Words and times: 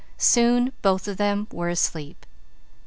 Soon 0.17 0.73
both 0.81 1.07
of 1.07 1.17
them 1.17 1.45
were 1.51 1.69
asleep. 1.69 2.25